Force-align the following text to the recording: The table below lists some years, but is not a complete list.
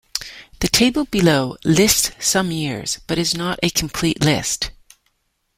The 0.61 0.67
table 0.67 1.05
below 1.05 1.57
lists 1.63 2.09
some 2.19 2.49
years, 2.51 2.97
but 3.05 3.19
is 3.19 3.37
not 3.37 3.59
a 3.61 3.69
complete 3.69 4.19
list. 4.19 4.71